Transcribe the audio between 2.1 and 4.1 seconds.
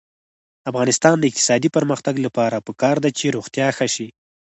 لپاره پکار ده چې روغتیا ښه شي.